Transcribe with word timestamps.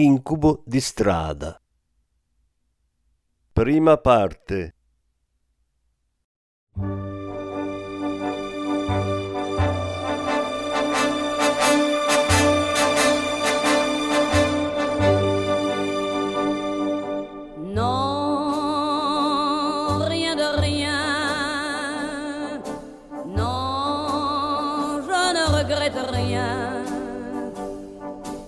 Incubo 0.00 0.62
di 0.64 0.80
strada. 0.80 1.60
Prima 3.52 3.96
parte. 3.98 4.74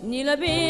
Ni 0.03 0.25
le 0.25 0.37
bien 0.37 0.70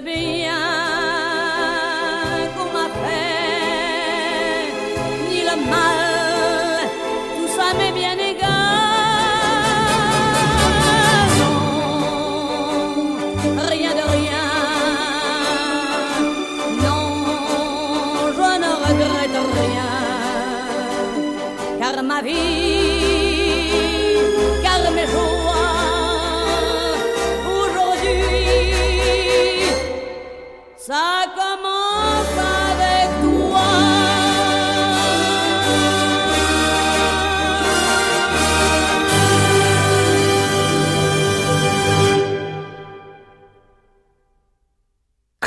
Bien 0.00 0.69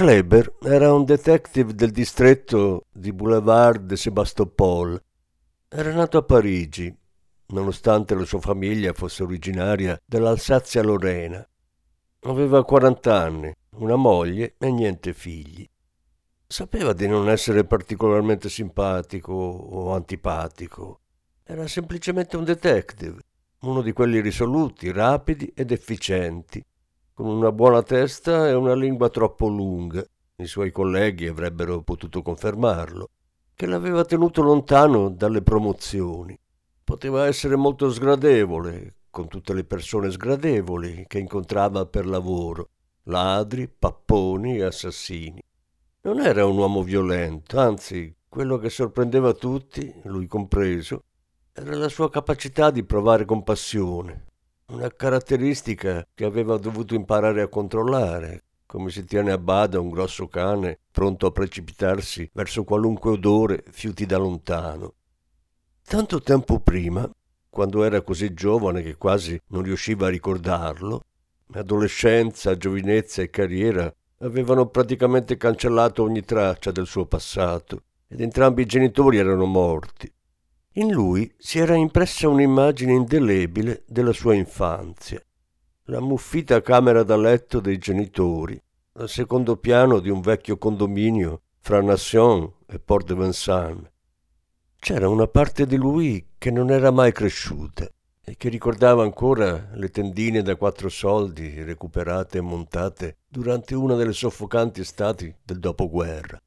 Kleber 0.04 0.58
era 0.62 0.94
un 0.94 1.06
detective 1.06 1.74
del 1.74 1.92
distretto 1.92 2.88
di 2.92 3.14
Boulevard 3.14 3.86
de 3.86 3.96
Sébastopol. 3.96 5.02
Era 5.70 5.94
nato 5.94 6.18
a 6.18 6.24
Parigi, 6.24 6.94
nonostante 7.54 8.14
la 8.14 8.26
sua 8.26 8.42
famiglia 8.42 8.92
fosse 8.92 9.24
originaria 9.24 9.98
dell'Alsazia-Lorena. 10.06 11.48
Aveva 12.24 12.66
40 12.66 13.18
anni, 13.18 13.54
una 13.78 13.96
moglie 13.96 14.56
e 14.58 14.72
niente 14.72 15.14
figli. 15.14 15.66
Sapeva 16.48 16.92
di 16.92 17.08
non 17.08 17.30
essere 17.30 17.64
particolarmente 17.64 18.50
simpatico 18.50 19.32
o 19.32 19.94
antipatico. 19.94 21.00
Era 21.46 21.66
semplicemente 21.66 22.36
un 22.36 22.44
detective, 22.44 23.22
uno 23.62 23.82
di 23.82 23.94
quelli 23.94 24.20
risoluti, 24.20 24.92
rapidi 24.92 25.50
ed 25.56 25.72
efficienti, 25.72 26.62
con 27.14 27.28
una 27.28 27.52
buona 27.52 27.84
testa 27.84 28.48
e 28.48 28.54
una 28.54 28.74
lingua 28.74 29.10
troppo 29.10 29.48
lunga, 29.48 30.04
i 30.38 30.48
suoi 30.48 30.72
colleghi 30.72 31.28
avrebbero 31.28 31.84
potuto 31.84 32.24
confermarlo, 32.24 33.10
che 33.54 33.68
l'aveva 33.68 34.04
tenuto 34.04 34.42
lontano 34.42 35.10
dalle 35.10 35.44
promozioni. 35.44 36.38
Poteva 36.84 37.28
essere 37.28 37.56
molto 37.56 37.92
sgradevole, 37.92 38.96
con 39.12 39.28
tutte 39.28 39.54
le 39.54 39.64
persone 39.64 40.10
sgradevoli 40.10 41.06
che 41.08 41.20
incontrava 41.20 41.86
per 41.86 42.08
lavoro, 42.08 42.72
ladri, 43.04 43.70
papponi 43.70 44.58
e 44.58 44.64
assassini. 44.64 45.42
Non 46.02 46.20
era 46.20 46.46
un 46.48 46.58
uomo 46.58 46.82
violento, 46.82 47.60
anzi, 47.60 48.14
quello 48.28 48.58
che 48.58 48.70
sorprendeva 48.70 49.34
tutti, 49.34 49.94
lui 50.06 50.26
compreso, 50.26 51.04
era 51.54 51.76
la 51.76 51.90
sua 51.90 52.10
capacità 52.10 52.72
di 52.72 52.84
provare 52.84 53.26
compassione, 53.26 54.26
una 54.74 54.90
caratteristica 54.90 56.06
che 56.16 56.26
aveva 56.26 56.58
dovuto 56.58 56.96
imparare 56.96 57.42
a 57.44 57.48
controllare, 57.48 58.44
come 58.66 58.90
si 58.90 59.06
tiene 59.06 59.32
a 59.32 59.38
bada 59.38 59.80
un 59.80 59.92
grosso 59.92 60.28
cane 60.28 60.80
pronto 60.92 61.28
a 61.28 61.32
precipitarsi 61.32 62.28
verso 62.34 62.64
qualunque 62.64 63.12
odore 63.12 63.64
fiuti 63.70 64.08
da 64.08 64.18
lontano. 64.18 64.96
Tanto 65.86 66.22
tempo 66.22 66.60
prima, 66.60 67.08
quando 67.50 67.84
era 67.84 68.02
così 68.02 68.34
giovane 68.34 68.82
che 68.82 68.96
quasi 68.96 69.40
non 69.50 69.62
riusciva 69.62 70.08
a 70.08 70.10
ricordarlo, 70.10 71.02
adolescenza, 71.52 72.58
giovinezza 72.58 73.22
e 73.22 73.30
carriera 73.30 73.94
avevano 74.20 74.66
praticamente 74.68 75.38
cancellato 75.38 76.02
ogni 76.02 76.24
traccia 76.24 76.72
del 76.72 76.88
suo 76.88 77.06
passato 77.06 77.84
ed 78.08 78.22
entrambi 78.22 78.64
i 78.64 78.66
genitori 78.66 79.18
erano 79.18 79.46
morti. 79.46 80.12
In 80.76 80.92
lui 80.92 81.32
si 81.38 81.60
era 81.60 81.76
impressa 81.76 82.28
un'immagine 82.28 82.94
indelebile 82.94 83.84
della 83.86 84.12
sua 84.12 84.34
infanzia. 84.34 85.22
La 85.86 86.00
muffita 86.00 86.64
camera 86.64 87.04
da 87.04 87.16
letto 87.16 87.60
dei 87.60 87.78
genitori, 87.78 88.60
al 88.94 89.08
secondo 89.08 89.58
piano 89.58 90.00
di 90.00 90.10
un 90.10 90.22
vecchio 90.22 90.58
condominio 90.58 91.42
fra 91.60 91.80
Nation 91.80 92.52
e 92.66 92.80
Port 92.80 93.06
de 93.06 93.14
Vincennes. 93.14 93.92
C'era 94.80 95.08
una 95.08 95.28
parte 95.28 95.68
di 95.68 95.76
lui 95.76 96.30
che 96.40 96.50
non 96.50 96.72
era 96.72 96.90
mai 96.90 97.12
cresciuta 97.12 97.88
e 98.24 98.36
che 98.36 98.50
ricordava 98.50 99.04
ancora 99.04 99.70
le 99.74 99.90
tendine 99.90 100.42
da 100.42 100.56
quattro 100.56 100.90
soldi 100.90 101.62
recuperate 101.62 102.40
e 102.40 102.42
montate 102.42 103.18
durante 103.28 103.76
una 103.76 103.94
delle 103.94 104.14
soffocanti 104.14 104.82
estati 104.82 105.36
del 105.44 105.60
dopoguerra. 105.60 106.42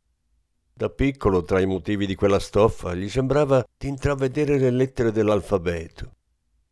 Da 0.78 0.90
piccolo, 0.90 1.43
tra 1.43 1.58
i 1.58 1.64
motivi 1.64 2.05
di 2.05 2.14
quella 2.14 2.38
stoffa, 2.38 2.93
gli 2.93 3.08
sembrava 3.08 3.64
di 3.78 3.88
intravedere 3.88 4.58
le 4.58 4.69
lettere 4.69 5.11
dell'alfabeto. 5.11 6.17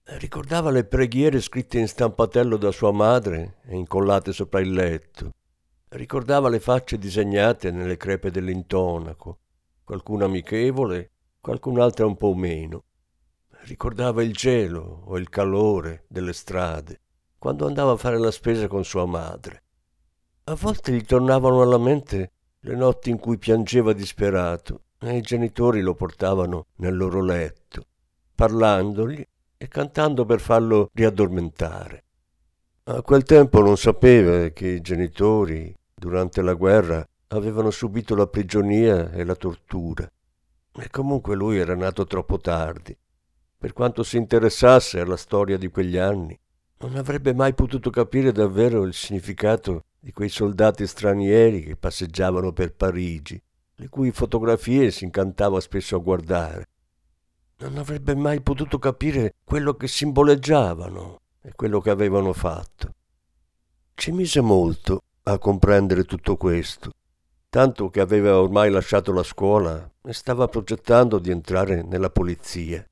Ricordava 0.02 0.68
le 0.70 0.84
preghiere 0.84 1.40
scritte 1.40 1.78
in 1.78 1.88
stampatello 1.88 2.58
da 2.58 2.70
sua 2.70 2.92
madre 2.92 3.60
e 3.64 3.74
incollate 3.74 4.34
sopra 4.34 4.60
il 4.60 4.74
letto. 4.74 5.32
Ricordava 5.88 6.50
le 6.50 6.60
facce 6.60 6.98
disegnate 6.98 7.70
nelle 7.70 7.96
crepe 7.96 8.30
dell'intonaco, 8.30 9.38
qualcuna 9.82 10.26
amichevole, 10.26 11.12
qualcun'altra 11.40 12.04
un 12.04 12.18
po' 12.18 12.34
meno. 12.34 12.84
Ricordava 13.62 14.22
il 14.22 14.34
gelo 14.34 15.00
o 15.06 15.16
il 15.16 15.30
calore 15.30 16.04
delle 16.08 16.34
strade 16.34 17.00
quando 17.38 17.66
andava 17.66 17.92
a 17.92 17.96
fare 17.96 18.18
la 18.18 18.30
spesa 18.30 18.68
con 18.68 18.84
sua 18.84 19.06
madre. 19.06 19.62
A 20.44 20.54
volte 20.56 20.92
gli 20.92 21.04
tornavano 21.06 21.62
alla 21.62 21.78
mente 21.78 22.32
le 22.66 22.74
notti 22.74 23.10
in 23.10 23.18
cui 23.18 23.36
piangeva 23.36 23.92
disperato 23.92 24.84
e 24.98 25.16
i 25.16 25.20
genitori 25.20 25.82
lo 25.82 25.94
portavano 25.94 26.68
nel 26.76 26.96
loro 26.96 27.22
letto, 27.22 27.84
parlandogli 28.34 29.22
e 29.58 29.68
cantando 29.68 30.24
per 30.24 30.40
farlo 30.40 30.88
riaddormentare. 30.94 32.04
A 32.84 33.02
quel 33.02 33.22
tempo 33.24 33.60
non 33.60 33.76
sapeva 33.76 34.48
che 34.48 34.66
i 34.68 34.80
genitori, 34.80 35.76
durante 35.94 36.40
la 36.40 36.54
guerra, 36.54 37.06
avevano 37.28 37.70
subito 37.70 38.14
la 38.14 38.26
prigionia 38.26 39.10
e 39.10 39.24
la 39.24 39.34
tortura. 39.34 40.10
E 40.76 40.88
comunque 40.90 41.36
lui 41.36 41.58
era 41.58 41.74
nato 41.74 42.06
troppo 42.06 42.38
tardi. 42.38 42.96
Per 43.58 43.72
quanto 43.74 44.02
si 44.02 44.16
interessasse 44.16 45.00
alla 45.00 45.16
storia 45.18 45.58
di 45.58 45.68
quegli 45.68 45.98
anni, 45.98 46.38
non 46.78 46.96
avrebbe 46.96 47.34
mai 47.34 47.52
potuto 47.52 47.90
capire 47.90 48.32
davvero 48.32 48.84
il 48.84 48.94
significato 48.94 49.84
di 50.04 50.12
quei 50.12 50.28
soldati 50.28 50.86
stranieri 50.86 51.62
che 51.62 51.76
passeggiavano 51.76 52.52
per 52.52 52.74
Parigi, 52.74 53.42
le 53.76 53.88
cui 53.88 54.10
fotografie 54.10 54.90
si 54.90 55.04
incantava 55.04 55.60
spesso 55.60 55.96
a 55.96 55.98
guardare. 55.98 56.68
Non 57.60 57.78
avrebbe 57.78 58.14
mai 58.14 58.42
potuto 58.42 58.78
capire 58.78 59.36
quello 59.42 59.72
che 59.78 59.88
simboleggiavano 59.88 61.20
e 61.40 61.52
quello 61.56 61.80
che 61.80 61.88
avevano 61.88 62.34
fatto. 62.34 62.92
Ci 63.94 64.12
mise 64.12 64.42
molto 64.42 65.04
a 65.22 65.38
comprendere 65.38 66.04
tutto 66.04 66.36
questo, 66.36 66.90
tanto 67.48 67.88
che 67.88 68.00
aveva 68.00 68.38
ormai 68.38 68.70
lasciato 68.70 69.10
la 69.10 69.22
scuola 69.22 69.90
e 70.02 70.12
stava 70.12 70.48
progettando 70.48 71.18
di 71.18 71.30
entrare 71.30 71.80
nella 71.80 72.10
polizia. 72.10 72.86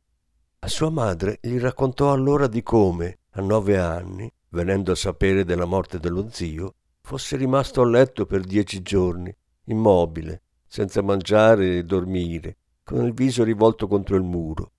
A 0.60 0.66
sua 0.66 0.88
madre 0.88 1.40
gli 1.42 1.58
raccontò 1.58 2.10
allora 2.10 2.46
di 2.46 2.62
come, 2.62 3.18
a 3.32 3.42
nove 3.42 3.78
anni, 3.78 4.32
venendo 4.48 4.92
a 4.92 4.96
sapere 4.96 5.44
della 5.44 5.66
morte 5.66 5.98
dello 5.98 6.30
zio, 6.30 6.76
fosse 7.12 7.36
rimasto 7.36 7.82
a 7.82 7.86
letto 7.86 8.24
per 8.24 8.40
dieci 8.40 8.80
giorni, 8.80 9.30
immobile, 9.64 10.44
senza 10.66 11.02
mangiare 11.02 11.76
e 11.76 11.84
dormire, 11.84 12.56
con 12.82 13.04
il 13.04 13.12
viso 13.12 13.44
rivolto 13.44 13.86
contro 13.86 14.16
il 14.16 14.22
muro. 14.22 14.72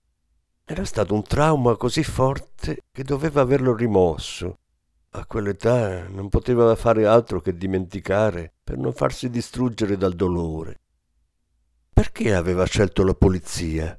Era 0.64 0.84
stato 0.84 1.14
un 1.14 1.22
trauma 1.22 1.76
così 1.76 2.02
forte 2.02 2.86
che 2.90 3.04
doveva 3.04 3.42
averlo 3.42 3.72
rimosso. 3.72 4.58
A 5.10 5.24
quell'età 5.26 6.08
non 6.08 6.28
poteva 6.28 6.74
fare 6.74 7.06
altro 7.06 7.40
che 7.40 7.56
dimenticare 7.56 8.52
per 8.64 8.78
non 8.78 8.92
farsi 8.92 9.30
distruggere 9.30 9.96
dal 9.96 10.14
dolore. 10.14 10.80
Perché 11.92 12.34
aveva 12.34 12.64
scelto 12.64 13.04
la 13.04 13.14
polizia? 13.14 13.96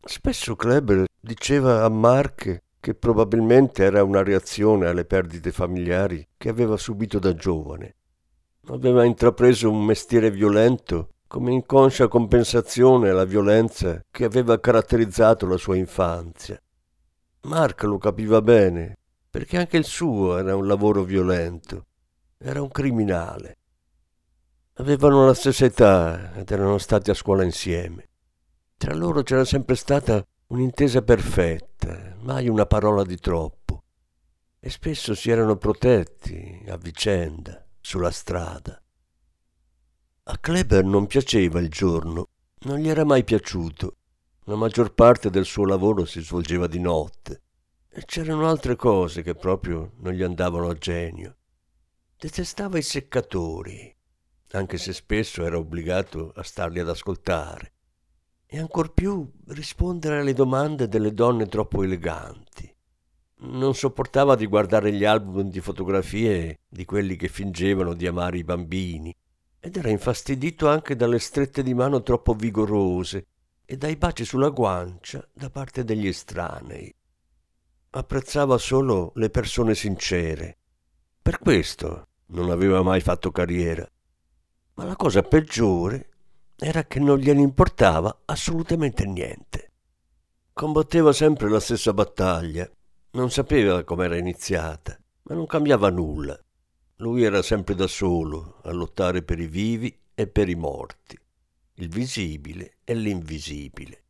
Spesso 0.00 0.56
Kleber 0.56 1.04
diceva 1.20 1.84
a 1.84 1.88
Mark 1.88 2.60
che 2.80 2.94
probabilmente 2.94 3.84
era 3.84 4.02
una 4.02 4.22
reazione 4.22 4.86
alle 4.86 5.04
perdite 5.04 5.52
familiari 5.52 6.26
che 6.36 6.48
aveva 6.48 6.78
subito 6.78 7.18
da 7.18 7.34
giovane. 7.34 7.96
Aveva 8.68 9.04
intrapreso 9.04 9.70
un 9.70 9.84
mestiere 9.84 10.30
violento 10.30 11.10
come 11.26 11.52
inconscia 11.52 12.08
compensazione 12.08 13.10
alla 13.10 13.24
violenza 13.24 14.02
che 14.10 14.24
aveva 14.24 14.58
caratterizzato 14.58 15.46
la 15.46 15.58
sua 15.58 15.76
infanzia. 15.76 16.60
Mark 17.42 17.82
lo 17.82 17.98
capiva 17.98 18.42
bene, 18.42 18.96
perché 19.30 19.58
anche 19.58 19.76
il 19.76 19.84
suo 19.84 20.38
era 20.38 20.56
un 20.56 20.66
lavoro 20.66 21.04
violento, 21.04 21.86
era 22.38 22.60
un 22.60 22.68
criminale. 22.68 23.58
Avevano 24.74 25.26
la 25.26 25.34
stessa 25.34 25.66
età 25.66 26.34
ed 26.34 26.50
erano 26.50 26.78
stati 26.78 27.10
a 27.10 27.14
scuola 27.14 27.44
insieme. 27.44 28.08
Tra 28.76 28.94
loro 28.94 29.22
c'era 29.22 29.44
sempre 29.44 29.76
stata 29.76 30.26
un'intesa 30.50 31.02
perfetta, 31.02 32.16
mai 32.22 32.48
una 32.48 32.66
parola 32.66 33.04
di 33.04 33.16
troppo. 33.18 33.84
E 34.58 34.68
spesso 34.68 35.14
si 35.14 35.30
erano 35.30 35.56
protetti 35.56 36.64
a 36.66 36.76
vicenda, 36.76 37.64
sulla 37.80 38.10
strada. 38.10 38.82
A 40.24 40.38
Kleber 40.38 40.84
non 40.84 41.06
piaceva 41.06 41.60
il 41.60 41.68
giorno, 41.68 42.30
non 42.62 42.78
gli 42.78 42.88
era 42.88 43.04
mai 43.04 43.22
piaciuto. 43.22 43.96
La 44.44 44.56
maggior 44.56 44.92
parte 44.92 45.30
del 45.30 45.44
suo 45.44 45.64
lavoro 45.64 46.04
si 46.04 46.20
svolgeva 46.20 46.66
di 46.66 46.80
notte 46.80 47.42
e 47.88 48.04
c'erano 48.04 48.48
altre 48.48 48.74
cose 48.74 49.22
che 49.22 49.36
proprio 49.36 49.92
non 49.98 50.12
gli 50.14 50.22
andavano 50.22 50.68
a 50.68 50.74
genio. 50.74 51.36
Detestava 52.18 52.76
i 52.76 52.82
seccatori, 52.82 53.96
anche 54.50 54.78
se 54.78 54.92
spesso 54.92 55.44
era 55.44 55.56
obbligato 55.56 56.32
a 56.34 56.42
starli 56.42 56.80
ad 56.80 56.88
ascoltare, 56.88 57.72
e 58.52 58.58
ancor 58.58 58.92
più 58.92 59.30
rispondere 59.46 60.18
alle 60.18 60.32
domande 60.32 60.88
delle 60.88 61.14
donne 61.14 61.46
troppo 61.46 61.84
eleganti. 61.84 62.68
Non 63.42 63.76
sopportava 63.76 64.34
di 64.34 64.46
guardare 64.46 64.92
gli 64.92 65.04
album 65.04 65.48
di 65.50 65.60
fotografie 65.60 66.58
di 66.68 66.84
quelli 66.84 67.14
che 67.14 67.28
fingevano 67.28 67.94
di 67.94 68.08
amare 68.08 68.38
i 68.38 68.44
bambini 68.44 69.14
ed 69.60 69.76
era 69.76 69.88
infastidito 69.88 70.68
anche 70.68 70.96
dalle 70.96 71.20
strette 71.20 71.62
di 71.62 71.74
mano 71.74 72.02
troppo 72.02 72.34
vigorose 72.34 73.26
e 73.64 73.76
dai 73.76 73.94
baci 73.94 74.24
sulla 74.24 74.48
guancia 74.48 75.24
da 75.32 75.48
parte 75.48 75.84
degli 75.84 76.08
estranei. 76.08 76.92
Apprezzava 77.90 78.58
solo 78.58 79.12
le 79.14 79.30
persone 79.30 79.76
sincere. 79.76 80.58
Per 81.22 81.38
questo 81.38 82.08
non 82.26 82.50
aveva 82.50 82.82
mai 82.82 83.00
fatto 83.00 83.30
carriera. 83.30 83.88
Ma 84.74 84.84
la 84.84 84.96
cosa 84.96 85.22
peggiore 85.22 86.08
era 86.62 86.84
che 86.84 87.00
non 87.00 87.18
gliene 87.18 87.40
importava 87.40 88.22
assolutamente 88.26 89.06
niente. 89.06 89.72
Combatteva 90.52 91.10
sempre 91.12 91.48
la 91.48 91.58
stessa 91.58 91.94
battaglia, 91.94 92.70
non 93.12 93.30
sapeva 93.30 93.82
com'era 93.82 94.18
iniziata, 94.18 94.98
ma 95.22 95.34
non 95.34 95.46
cambiava 95.46 95.88
nulla. 95.88 96.38
Lui 96.96 97.22
era 97.22 97.40
sempre 97.40 97.74
da 97.74 97.86
solo 97.86 98.60
a 98.64 98.72
lottare 98.72 99.22
per 99.22 99.40
i 99.40 99.46
vivi 99.46 99.98
e 100.14 100.26
per 100.26 100.50
i 100.50 100.54
morti, 100.54 101.18
il 101.76 101.88
visibile 101.88 102.74
e 102.84 102.92
l'invisibile. 102.94 104.04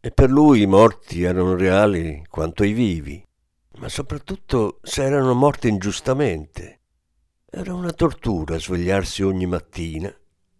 E 0.00 0.10
per 0.10 0.30
lui 0.30 0.62
i 0.62 0.66
morti 0.66 1.22
erano 1.22 1.54
reali 1.54 2.24
quanto 2.30 2.64
i 2.64 2.72
vivi, 2.72 3.22
ma 3.76 3.90
soprattutto 3.90 4.78
se 4.82 5.02
erano 5.02 5.34
morti 5.34 5.68
ingiustamente. 5.68 6.80
Era 7.50 7.74
una 7.74 7.92
tortura 7.92 8.58
svegliarsi 8.58 9.22
ogni 9.22 9.46
mattina, 9.46 10.12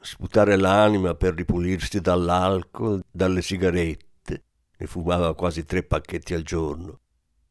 sputare 0.05 0.57
l'anima 0.57 1.15
per 1.15 1.35
ripulirsi 1.35 2.01
dall'alcol, 2.01 3.03
dalle 3.11 3.43
sigarette, 3.43 4.45
ne 4.77 4.87
fumava 4.87 5.35
quasi 5.35 5.65
tre 5.65 5.83
pacchetti 5.83 6.35
al 6.35 6.43
giorno, 6.43 7.01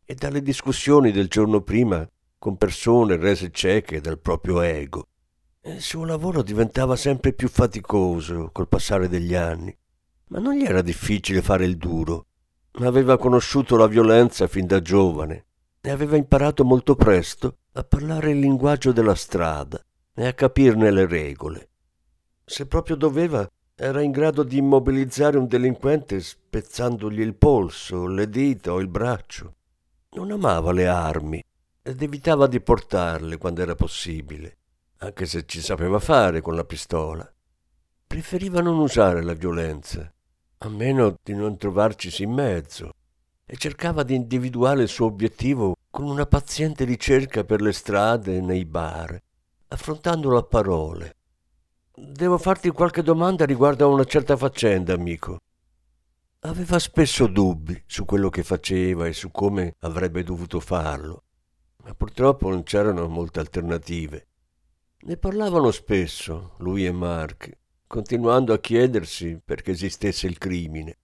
e 0.05 0.13
dalle 0.15 0.41
discussioni 0.41 1.11
del 1.11 1.27
giorno 1.27 1.61
prima 1.61 2.07
con 2.37 2.57
persone 2.57 3.15
rese 3.15 3.49
cieche 3.51 4.01
dal 4.01 4.19
proprio 4.19 4.61
ego. 4.61 5.07
Il 5.63 5.81
suo 5.81 6.05
lavoro 6.05 6.43
diventava 6.43 6.95
sempre 6.95 7.33
più 7.33 7.47
faticoso 7.47 8.49
col 8.51 8.67
passare 8.67 9.07
degli 9.07 9.33
anni, 9.33 9.75
ma 10.27 10.39
non 10.39 10.53
gli 10.53 10.63
era 10.63 10.81
difficile 10.81 11.41
fare 11.41 11.65
il 11.65 11.77
duro. 11.77 12.27
Aveva 12.81 13.17
conosciuto 13.17 13.77
la 13.77 13.87
violenza 13.87 14.47
fin 14.47 14.67
da 14.67 14.81
giovane 14.81 15.45
e 15.79 15.89
aveva 15.89 16.17
imparato 16.17 16.65
molto 16.65 16.95
presto 16.95 17.57
a 17.73 17.83
parlare 17.83 18.31
il 18.31 18.39
linguaggio 18.39 18.91
della 18.91 19.15
strada 19.15 19.81
e 20.13 20.27
a 20.27 20.33
capirne 20.33 20.91
le 20.91 21.07
regole. 21.07 21.69
Se 22.53 22.67
proprio 22.67 22.95
doveva, 22.95 23.49
era 23.73 24.03
in 24.03 24.11
grado 24.11 24.43
di 24.43 24.57
immobilizzare 24.57 25.39
un 25.39 25.47
delinquente 25.47 26.21
spezzandogli 26.21 27.19
il 27.19 27.33
polso, 27.33 28.05
le 28.05 28.29
dita 28.29 28.73
o 28.73 28.79
il 28.79 28.87
braccio. 28.89 29.55
Non 30.11 30.29
amava 30.29 30.71
le 30.71 30.85
armi 30.85 31.43
ed 31.81 31.99
evitava 32.03 32.45
di 32.45 32.61
portarle 32.61 33.39
quando 33.39 33.63
era 33.63 33.73
possibile, 33.73 34.57
anche 34.97 35.25
se 35.25 35.47
ci 35.47 35.61
sapeva 35.61 35.97
fare 35.97 36.41
con 36.41 36.53
la 36.53 36.63
pistola. 36.63 37.27
Preferiva 38.05 38.61
non 38.61 38.77
usare 38.77 39.23
la 39.23 39.33
violenza, 39.33 40.13
a 40.59 40.69
meno 40.69 41.15
di 41.23 41.33
non 41.33 41.57
trovarcisi 41.57 42.21
in 42.21 42.33
mezzo, 42.33 42.91
e 43.47 43.57
cercava 43.57 44.03
di 44.03 44.13
individuare 44.13 44.83
il 44.83 44.89
suo 44.89 45.07
obiettivo 45.07 45.75
con 45.89 46.05
una 46.05 46.27
paziente 46.27 46.83
ricerca 46.83 47.43
per 47.45 47.61
le 47.61 47.73
strade 47.73 48.35
e 48.35 48.41
nei 48.41 48.65
bar, 48.65 49.19
affrontandolo 49.69 50.37
a 50.37 50.43
parole. 50.43 51.15
Devo 51.95 52.37
farti 52.37 52.69
qualche 52.69 53.03
domanda 53.03 53.45
riguardo 53.45 53.85
a 53.85 53.87
una 53.87 54.03
certa 54.03 54.35
faccenda, 54.35 54.93
amico. 54.93 55.39
Aveva 56.39 56.79
spesso 56.79 57.27
dubbi 57.27 57.81
su 57.85 58.05
quello 58.05 58.29
che 58.29 58.43
faceva 58.43 59.07
e 59.07 59.13
su 59.13 59.31
come 59.31 59.75
avrebbe 59.79 60.23
dovuto 60.23 60.59
farlo 60.59 61.23
ma 61.83 61.93
purtroppo 61.93 62.49
non 62.49 62.63
c'erano 62.63 63.07
molte 63.07 63.39
alternative. 63.39 64.27
Ne 65.01 65.17
parlavano 65.17 65.69
spesso, 65.71 66.55
lui 66.59 66.85
e 66.85 66.91
Mark, 66.91 67.57
continuando 67.87 68.53
a 68.53 68.59
chiedersi 68.59 69.39
perché 69.43 69.71
esistesse 69.71 70.27
il 70.27 70.37
crimine. 70.37 70.97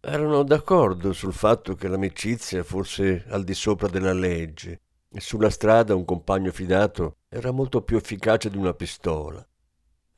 Erano 0.00 0.42
d'accordo 0.42 1.12
sul 1.12 1.32
fatto 1.32 1.74
che 1.74 1.86
l'amicizia 1.86 2.64
fosse 2.64 3.24
al 3.28 3.44
di 3.44 3.54
sopra 3.54 3.86
della 3.86 4.12
legge 4.12 4.80
e 5.08 5.20
sulla 5.20 5.50
strada 5.50 5.94
un 5.94 6.04
compagno 6.04 6.50
fidato 6.50 7.18
era 7.28 7.52
molto 7.52 7.82
più 7.82 7.96
efficace 7.96 8.50
di 8.50 8.56
una 8.56 8.74
pistola. 8.74 9.46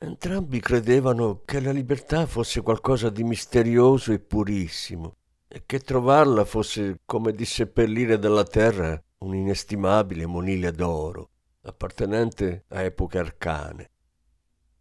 Entrambi 0.03 0.59
credevano 0.59 1.43
che 1.45 1.61
la 1.61 1.71
libertà 1.71 2.25
fosse 2.25 2.61
qualcosa 2.61 3.09
di 3.09 3.23
misterioso 3.23 4.11
e 4.11 4.19
purissimo 4.19 5.15
e 5.47 5.63
che 5.65 5.79
trovarla 5.79 6.43
fosse 6.43 6.99
come 7.05 7.31
disseppellire 7.31 8.19
dalla 8.19 8.43
terra 8.43 9.01
un'inestimabile 9.19 10.25
monile 10.25 10.73
d'oro, 10.73 11.29
appartenente 11.61 12.65
a 12.67 12.81
epoche 12.81 13.17
arcane. 13.17 13.91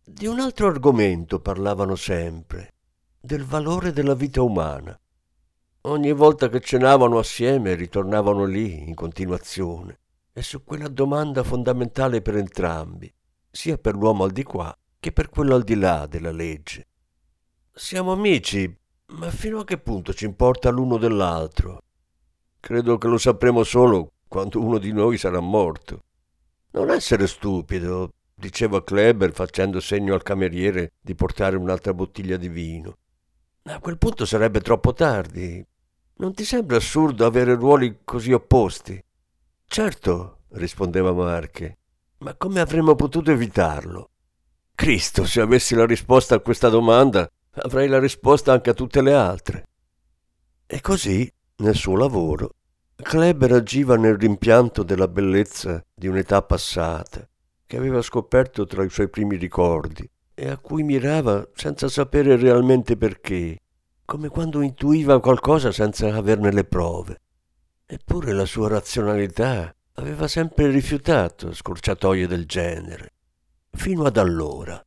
Di 0.05 0.27
un 0.27 0.41
altro 0.41 0.67
argomento 0.67 1.39
parlavano 1.39 1.95
sempre, 1.95 2.75
del 3.21 3.45
valore 3.45 3.93
della 3.93 4.15
vita 4.15 4.43
umana. 4.43 4.99
Ogni 5.83 6.13
volta 6.13 6.49
che 6.49 6.59
cenavano 6.59 7.19
assieme 7.19 7.75
ritornavano 7.75 8.45
lì 8.45 8.89
in 8.89 8.97
continuazione 8.97 10.01
e 10.33 10.43
su 10.43 10.65
quella 10.65 10.89
domanda 10.89 11.45
fondamentale 11.45 12.21
per 12.23 12.35
entrambi, 12.35 13.15
sia 13.49 13.79
per 13.79 13.95
l'uomo 13.95 14.25
al 14.25 14.33
di 14.33 14.43
qua 14.43 14.77
che 15.03 15.11
per 15.11 15.31
quello 15.31 15.57
al 15.57 15.65
di 15.65 15.75
là 15.75 16.07
della 16.07 16.31
legge. 16.31 16.87
Siamo 17.75 18.13
amici, 18.13 18.73
ma 19.07 19.33
fino 19.33 19.59
a 19.59 19.65
che 19.65 19.77
punto 19.77 20.15
ci 20.15 20.27
importa 20.27 20.71
l'uno 20.71 20.97
dell'altro? 20.97 21.83
Credo 22.61 22.99
che 22.99 23.09
lo 23.09 23.19
sapremo 23.19 23.65
solo 23.65 24.13
quando 24.29 24.61
uno 24.61 24.79
di 24.79 24.93
noi 24.93 25.19
sarà 25.19 25.41
morto. 25.41 26.05
Non 26.71 26.89
essere 26.91 27.27
stupido, 27.27 28.13
diceva 28.33 28.85
Kleber 28.85 29.33
facendo 29.33 29.81
segno 29.81 30.15
al 30.15 30.23
cameriere 30.23 30.93
di 31.01 31.17
portare 31.17 31.57
un'altra 31.57 31.93
bottiglia 31.93 32.37
di 32.37 32.49
vino. 32.49 32.97
A 33.65 33.81
quel 33.81 33.99
punto 33.99 34.25
sarebbe 34.25 34.61
troppo 34.61 34.93
tardi. 34.93 35.67
Non 36.19 36.33
ti 36.33 36.45
sembra 36.45 36.77
assurdo 36.77 37.27
avere 37.27 37.57
ruoli 37.57 38.03
così 38.05 38.31
opposti? 38.31 39.05
Certo, 39.67 40.43
rispondeva 40.51 41.13
Marche, 41.13 41.79
ma 42.19 42.37
come 42.37 42.61
avremmo 42.61 42.95
potuto 42.95 43.33
evitarlo? 43.33 44.12
Cristo, 44.83 45.25
se 45.27 45.41
avessi 45.41 45.77
la 45.77 45.87
risposta 45.87 46.35
a 46.35 46.41
questa 46.41 46.69
domanda, 46.69 47.31
avrei 47.53 47.87
la 47.87 48.01
risposta 48.01 48.51
anche 48.51 48.71
a 48.71 48.75
tutte 48.75 49.01
le 49.01 49.15
altre. 49.15 49.69
E 50.67 50.81
così, 50.81 51.33
nel 51.59 51.77
suo 51.77 51.95
lavoro, 51.95 52.55
Kleber 52.97 53.53
agiva 53.53 53.95
nel 53.95 54.17
rimpianto 54.17 54.83
della 54.83 55.07
bellezza 55.07 55.81
di 55.95 56.09
un'età 56.09 56.43
passata, 56.43 57.25
che 57.65 57.77
aveva 57.77 58.03
scoperto 58.03 58.67
tra 58.67 58.83
i 58.83 58.91
suoi 58.91 59.09
primi 59.09 59.37
ricordi 59.37 60.05
e 60.35 60.49
a 60.49 60.59
cui 60.59 60.83
mirava 60.83 61.49
senza 61.55 61.89
sapere 61.89 62.35
realmente 62.35 62.97
perché, 62.97 63.61
come 64.05 64.31
quando 64.31 64.63
intuiva 64.63 65.21
qualcosa 65.21 65.71
senza 65.71 66.13
averne 66.13 66.51
le 66.51 66.65
prove. 66.65 67.21
Eppure 67.87 68.33
la 68.33 68.47
sua 68.47 68.67
razionalità 68.67 69.73
aveva 69.93 70.27
sempre 70.27 70.71
rifiutato 70.71 71.55
scorciatoie 71.55 72.27
del 72.27 72.47
genere, 72.47 73.13
fino 73.77 74.05
ad 74.05 74.17
allora. 74.17 74.85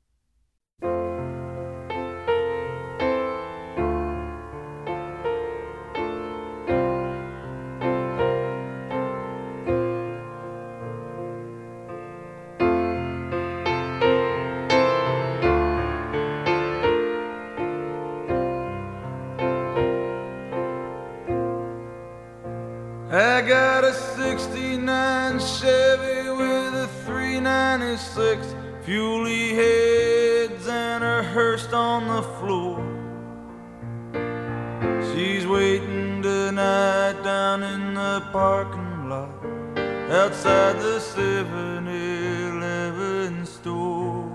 I 23.11 23.41
got 23.41 23.83
a 23.83 23.93
69 23.93 25.39
Chevy 25.39 26.29
with 26.29 26.73
a 26.73 26.87
396 27.05 28.54
Fuely 28.85 29.55
heads 29.55 30.67
and 30.67 31.03
a 31.03 31.23
hearse 31.23 31.73
on 31.73 32.07
the 32.07 32.21
floor. 32.37 32.77
She's 35.09 35.47
waiting 35.47 36.21
tonight 36.21 37.19
down 37.23 37.63
in 37.63 37.95
the 37.95 38.29
parking 38.31 39.09
lot 39.09 39.31
outside 40.11 40.79
the 40.79 40.99
7 40.99 41.87
Eleven 41.87 43.47
store. 43.47 44.29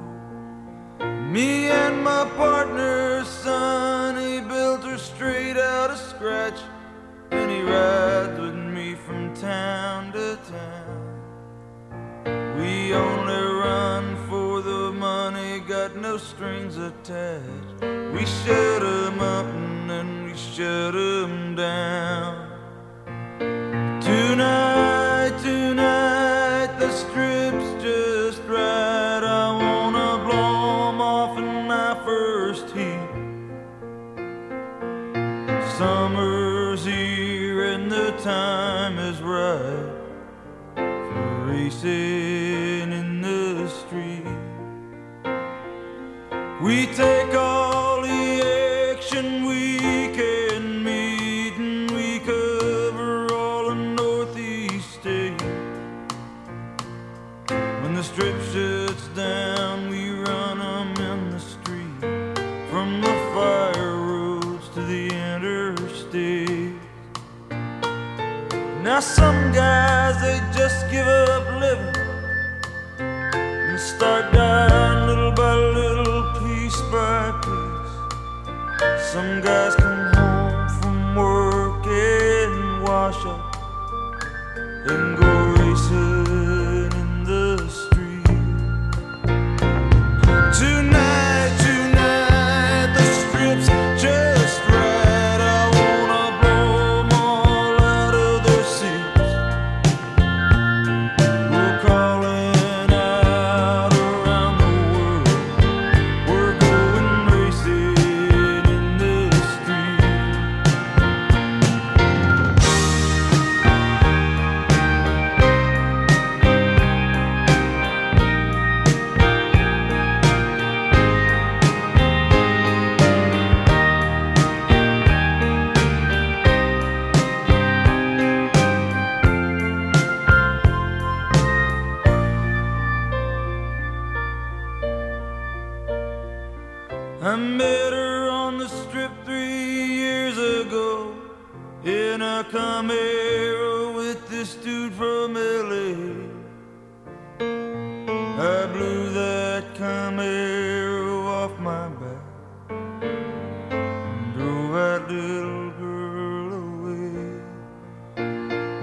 Me 1.31 1.67
and 1.67 2.03
my 2.03 2.29
partner, 2.37 3.25
Sonny, 3.25 4.41
built 4.41 4.83
her 4.83 4.99
straight 4.99 5.59
out 5.59 5.93
of 5.93 5.99
scratch 5.99 6.59
and 7.31 7.49
he 7.53 7.63
rides 7.63 8.41
with 8.41 8.57
me 8.57 8.97
from 8.97 9.33
town 9.33 10.11
to 10.11 10.37
town. 10.51 11.01
We 12.59 12.93
only 12.93 13.43
run 13.63 14.10
got 15.89 15.97
no 15.97 16.19
strings 16.19 16.77
attached. 16.77 17.81
We 18.13 18.27
shut 18.27 18.83
'em 18.83 19.19
up 19.19 19.47
and 19.47 19.89
then 19.89 20.25
we 20.27 20.35
shut 20.35 20.95
'em 20.95 21.57
down. 21.57 22.35
Tonight, 24.07 24.80
We 46.71 46.87
take 46.87 47.40
Some 79.11 79.41
guys 79.41 79.75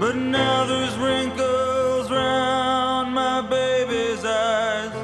But 0.08 0.16
now 0.16 0.64
there's 0.64 0.96
wrinkles 0.96 2.10
round 2.10 3.12
my 3.12 3.42
baby's 3.42 4.24
eyes, 4.24 4.94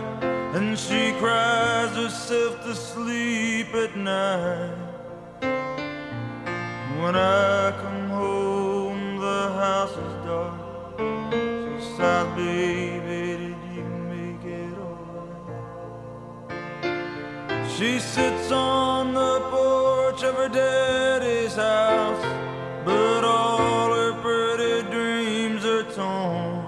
and 0.57 0.79
she 0.79 1.13
cries 1.19 1.95
the 1.95 2.09
asleep 2.65 3.75
at 3.75 3.95
night. 3.99 4.79
When 7.03 7.17
I 7.17 7.73
come 7.83 8.09
home, 8.09 9.19
the 9.19 9.53
house 9.63 9.93
is 9.93 10.15
dark. 10.25 10.55
She 10.97 11.97
sighs, 11.99 12.35
baby, 12.35 13.37
did 13.43 13.61
you 13.77 13.85
make 14.09 14.43
it 14.43 14.75
alright? 14.89 16.01
She 17.77 17.99
sits 18.01 18.51
on 18.51 19.13
the 19.13 19.41
porch 19.51 20.23
of 20.23 20.35
her 20.37 20.49
daddy's 20.49 21.57
house, 21.57 22.44
dreams. 25.95 26.67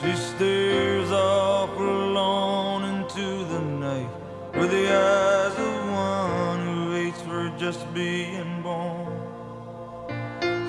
She 0.00 0.12
stares 0.14 1.10
off 1.10 1.76
alone 1.76 2.84
into 2.84 3.44
the 3.44 3.60
night 3.60 4.08
with 4.54 4.70
the 4.70 4.86
eyes 4.88 5.54
of 5.58 5.90
one 5.92 6.60
who 6.66 6.92
waits 6.92 7.20
for 7.22 7.52
just 7.58 7.92
being 7.92 8.62
born. 8.62 9.12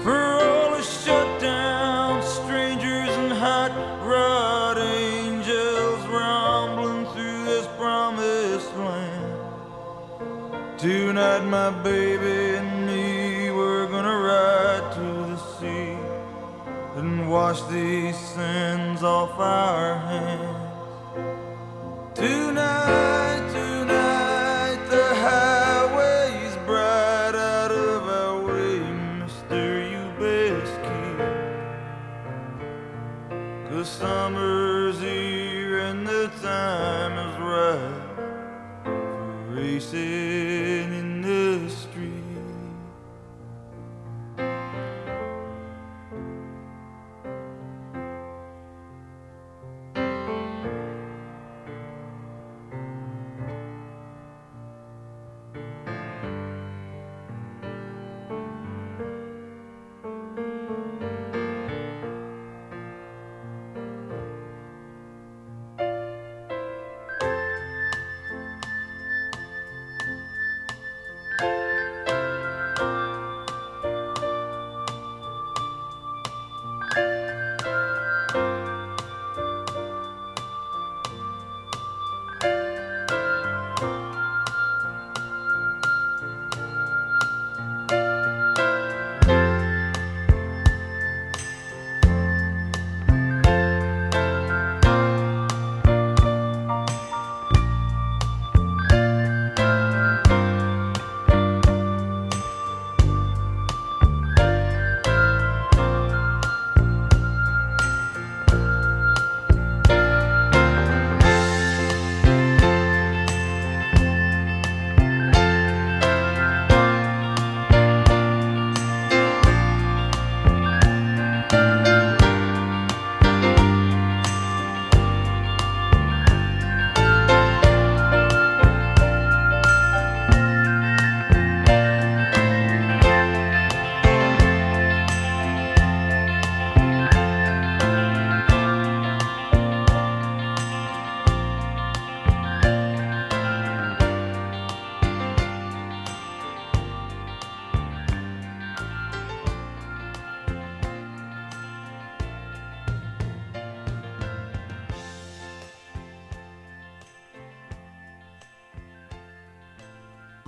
For 0.03 0.19
all 0.43 0.71
the 0.71 0.81
shut 0.81 1.41
down 1.41 2.21
strangers 2.24 3.10
and 3.10 3.31
hot 3.31 3.71
rod 4.05 4.77
angels 4.77 6.05
rumbling 6.07 7.05
through 7.13 7.45
this 7.45 7.67
promised 7.77 8.75
land. 8.75 9.38
Tonight, 10.77 11.45
my 11.45 11.69
baby 11.83 12.57
and 12.57 12.90
wash 17.31 17.61
these 17.71 18.17
sins 18.17 19.03
off 19.03 19.39
our 19.39 19.97
hands. 20.00 20.57
Tonight, 22.13 23.20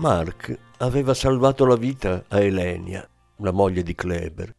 Mark 0.03 0.59
aveva 0.79 1.13
salvato 1.13 1.63
la 1.63 1.77
vita 1.77 2.25
a 2.27 2.41
Elenia, 2.41 3.09
la 3.37 3.51
moglie 3.51 3.83
di 3.83 3.95
Kleber. 3.95 4.53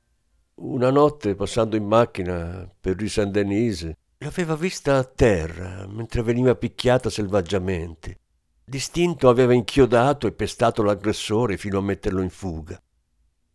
Una 0.55 0.89
notte, 0.89 1.35
passando 1.35 1.77
in 1.77 1.85
macchina 1.85 2.67
per 2.81 2.97
Rue 2.97 3.11
Saint-Denis, 3.11 3.91
l'aveva 4.17 4.57
vista 4.57 4.97
a 4.97 5.05
terra 5.05 5.87
mentre 5.87 6.23
veniva 6.23 6.55
picchiata 6.55 7.11
selvaggiamente. 7.11 8.21
Distinto 8.65 9.29
aveva 9.29 9.53
inchiodato 9.53 10.27
e 10.27 10.33
pestato 10.33 10.83
l'aggressore 10.83 11.59
fino 11.59 11.77
a 11.77 11.83
metterlo 11.83 12.23
in 12.23 12.31
fuga. 12.31 12.81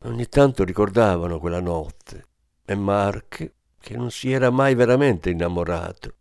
Ogni 0.04 0.28
tanto 0.28 0.64
ricordavano 0.64 1.40
quella 1.40 1.60
notte 1.60 2.28
e 2.66 2.76
Mark, 2.76 3.54
che 3.82 3.98
non 3.98 4.12
si 4.12 4.32
era 4.32 4.52
mai 4.52 4.76
veramente 4.76 5.32
innamorato, 5.32 6.14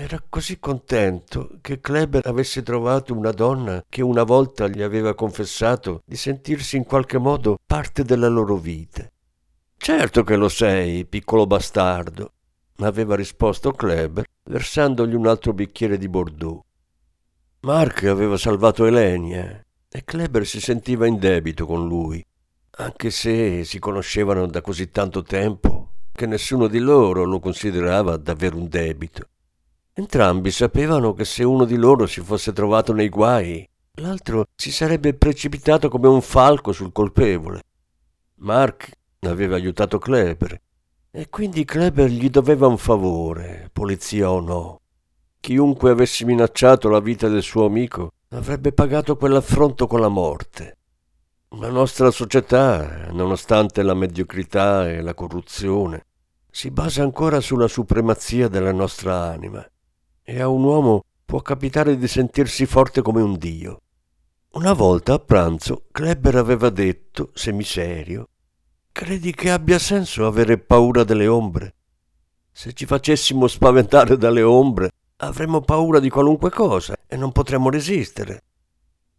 era 0.00 0.22
così 0.30 0.58
contento 0.58 1.58
che 1.60 1.80
Kleber 1.80 2.26
avesse 2.26 2.62
trovato 2.62 3.12
una 3.12 3.32
donna 3.32 3.84
che 3.86 4.00
una 4.00 4.22
volta 4.22 4.66
gli 4.66 4.80
aveva 4.80 5.14
confessato 5.14 6.00
di 6.06 6.16
sentirsi 6.16 6.78
in 6.78 6.84
qualche 6.84 7.18
modo 7.18 7.58
parte 7.66 8.02
della 8.02 8.28
loro 8.28 8.56
vita. 8.56 9.06
Certo 9.76 10.24
che 10.24 10.36
lo 10.36 10.48
sei, 10.48 11.04
piccolo 11.04 11.46
bastardo, 11.46 12.32
aveva 12.78 13.14
risposto 13.14 13.72
Kleber, 13.72 14.24
versandogli 14.44 15.14
un 15.14 15.26
altro 15.26 15.52
bicchiere 15.52 15.98
di 15.98 16.08
Bordeaux. 16.08 16.62
Mark 17.60 18.04
aveva 18.04 18.38
salvato 18.38 18.86
Elenia 18.86 19.62
e 19.86 20.04
Kleber 20.04 20.46
si 20.46 20.60
sentiva 20.60 21.06
in 21.06 21.18
debito 21.18 21.66
con 21.66 21.86
lui, 21.86 22.24
anche 22.78 23.10
se 23.10 23.64
si 23.64 23.78
conoscevano 23.78 24.46
da 24.46 24.62
così 24.62 24.90
tanto 24.90 25.22
tempo 25.22 25.88
che 26.10 26.24
nessuno 26.24 26.68
di 26.68 26.78
loro 26.78 27.24
lo 27.24 27.38
considerava 27.38 28.16
davvero 28.16 28.56
un 28.56 28.68
debito. 28.68 29.28
Entrambi 30.00 30.50
sapevano 30.50 31.12
che 31.12 31.26
se 31.26 31.44
uno 31.44 31.66
di 31.66 31.76
loro 31.76 32.06
si 32.06 32.22
fosse 32.22 32.54
trovato 32.54 32.94
nei 32.94 33.10
guai, 33.10 33.68
l'altro 33.96 34.46
si 34.56 34.72
sarebbe 34.72 35.12
precipitato 35.12 35.90
come 35.90 36.08
un 36.08 36.22
falco 36.22 36.72
sul 36.72 36.90
colpevole. 36.90 37.60
Mark 38.36 38.92
aveva 39.20 39.56
aiutato 39.56 39.98
Kleber 39.98 40.58
e 41.10 41.28
quindi 41.28 41.66
Kleber 41.66 42.08
gli 42.08 42.30
doveva 42.30 42.66
un 42.66 42.78
favore, 42.78 43.68
polizia 43.74 44.30
o 44.30 44.40
no. 44.40 44.80
Chiunque 45.38 45.90
avesse 45.90 46.24
minacciato 46.24 46.88
la 46.88 47.00
vita 47.00 47.28
del 47.28 47.42
suo 47.42 47.66
amico 47.66 48.12
avrebbe 48.30 48.72
pagato 48.72 49.18
quell'affronto 49.18 49.86
con 49.86 50.00
la 50.00 50.08
morte. 50.08 50.78
La 51.58 51.68
nostra 51.68 52.10
società, 52.10 53.08
nonostante 53.10 53.82
la 53.82 53.92
mediocrità 53.92 54.88
e 54.88 55.02
la 55.02 55.12
corruzione, 55.12 56.06
si 56.50 56.70
basa 56.70 57.02
ancora 57.02 57.40
sulla 57.40 57.68
supremazia 57.68 58.48
della 58.48 58.72
nostra 58.72 59.24
anima 59.24 59.62
e 60.30 60.40
a 60.40 60.46
un 60.46 60.62
uomo 60.62 61.02
può 61.24 61.40
capitare 61.40 61.98
di 61.98 62.06
sentirsi 62.06 62.64
forte 62.64 63.02
come 63.02 63.20
un 63.20 63.36
dio. 63.36 63.80
Una 64.52 64.74
volta 64.74 65.14
a 65.14 65.18
pranzo 65.18 65.86
Kleber 65.90 66.36
aveva 66.36 66.70
detto, 66.70 67.30
semiserio, 67.34 68.28
Credi 68.92 69.34
che 69.34 69.50
abbia 69.50 69.80
senso 69.80 70.26
avere 70.26 70.58
paura 70.58 71.02
delle 71.02 71.26
ombre? 71.26 71.74
Se 72.52 72.72
ci 72.74 72.86
facessimo 72.86 73.48
spaventare 73.48 74.16
dalle 74.16 74.42
ombre, 74.42 74.90
avremmo 75.16 75.62
paura 75.62 75.98
di 75.98 76.08
qualunque 76.08 76.50
cosa 76.50 76.94
e 77.08 77.16
non 77.16 77.32
potremmo 77.32 77.68
resistere. 77.68 78.42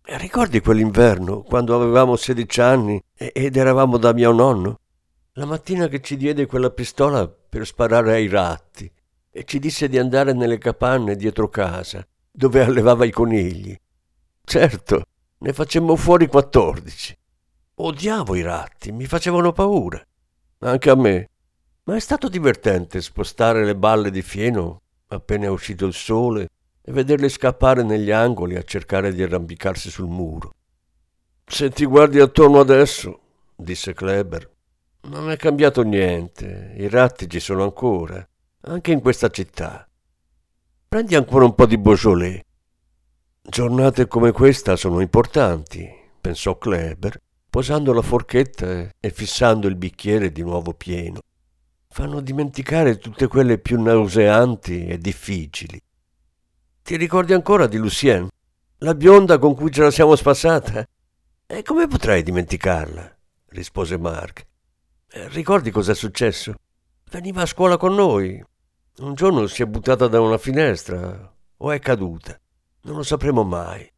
E 0.06 0.18
ricordi 0.18 0.62
quell'inverno, 0.62 1.42
quando 1.42 1.76
avevamo 1.76 2.16
16 2.16 2.62
anni 2.62 3.02
ed 3.14 3.58
eravamo 3.58 3.98
da 3.98 4.14
mio 4.14 4.32
nonno? 4.32 4.80
La 5.34 5.46
mattina 5.46 5.90
che 5.90 6.00
ci 6.00 6.16
diede 6.16 6.46
quella 6.46 6.70
pistola 6.70 7.28
per 7.28 7.66
sparare 7.66 8.14
ai 8.14 8.30
ratti 8.30 8.90
e 9.32 9.44
ci 9.46 9.60
disse 9.60 9.88
di 9.88 9.98
andare 9.98 10.34
nelle 10.34 10.58
capanne 10.58 11.16
dietro 11.16 11.50
casa, 11.50 12.06
dove 12.30 12.64
allevava 12.64 13.06
i 13.06 13.12
conigli. 13.12 13.76
Certo, 14.44 15.04
ne 15.38 15.54
facemmo 15.54 15.96
fuori 15.96 16.28
14. 16.28 17.18
Odiavo 17.76 18.36
i 18.36 18.42
ratti, 18.42 18.92
mi 18.92 19.06
facevano 19.06 19.54
paura. 19.54 20.00
Anche 20.60 20.90
a 20.90 20.96
me. 20.96 21.30
Ma 21.86 21.96
è 21.96 22.00
stato 22.00 22.30
divertente 22.30 23.02
spostare 23.02 23.66
le 23.66 23.76
balle 23.76 24.12
di 24.12 24.22
fieno 24.22 24.82
appena 25.16 25.46
è 25.46 25.50
uscito 25.50 25.86
il 25.86 25.94
sole 25.94 26.50
e 26.82 26.92
vederle 26.92 27.30
scappare 27.30 27.84
negli 27.84 28.12
angoli 28.12 28.56
a 28.56 28.64
cercare 28.64 29.14
di 29.14 29.22
arrampicarsi 29.22 29.90
sul 29.90 30.08
muro. 30.08 30.54
Se 31.46 31.70
ti 31.70 31.86
guardi 31.86 32.20
attorno 32.20 32.60
adesso, 32.60 33.20
disse 33.56 33.94
Kleber, 33.94 34.50
non 35.04 35.30
è 35.30 35.38
cambiato 35.38 35.84
niente, 35.84 36.74
i 36.78 36.88
ratti 36.88 37.30
ci 37.30 37.40
sono 37.40 37.64
ancora, 37.64 38.26
anche 38.62 38.92
in 38.92 39.02
questa 39.02 39.30
città. 39.30 39.88
Prendi 40.88 41.16
ancora 41.16 41.46
un 41.46 41.56
po' 41.56 41.66
di 41.66 41.78
Beaujolais. 41.78 42.42
Giornate 43.42 44.08
come 44.08 44.32
questa 44.32 44.76
sono 44.76 45.00
importanti, 45.00 45.90
pensò 46.20 46.58
Kleber, 46.58 47.20
posando 47.50 47.92
la 47.92 48.02
forchetta 48.02 48.90
e 49.00 49.10
fissando 49.10 49.68
il 49.68 49.76
bicchiere 49.76 50.32
di 50.32 50.42
nuovo 50.42 50.74
pieno. 50.74 51.20
Fanno 51.90 52.22
dimenticare 52.22 52.98
tutte 52.98 53.28
quelle 53.28 53.58
più 53.58 53.82
nauseanti 53.82 54.86
e 54.86 54.98
difficili. 54.98 55.82
Ti 56.84 56.96
ricordi 56.96 57.34
ancora 57.34 57.68
di 57.68 57.78
Lucien? 57.78 58.28
La 58.78 58.96
bionda 58.96 59.38
con 59.38 59.56
cui 59.56 59.72
ce 59.72 59.82
la 59.82 59.92
siamo 59.92 60.16
spassata? 60.16 60.88
E 61.48 61.64
come 61.64 61.88
potrei 61.88 62.24
dimenticarla? 62.24 63.18
rispose 63.50 63.98
Mark. 63.98 64.46
Eh, 65.10 65.28
ricordi 65.30 65.72
cos'è 65.72 65.94
successo? 65.94 66.56
Veniva 67.10 67.42
a 67.42 67.46
scuola 67.46 67.76
con 67.76 67.94
noi. 67.94 68.42
Un 68.98 69.14
giorno 69.14 69.48
si 69.48 69.62
è 69.64 69.66
buttata 69.66 70.08
da 70.08 70.20
una 70.20 70.38
finestra 70.38 71.34
o 71.58 71.72
è 71.72 71.80
caduta. 71.80 72.38
Non 72.82 72.98
lo 72.98 73.04
sapremo 73.04 73.44
mai. 73.44 73.90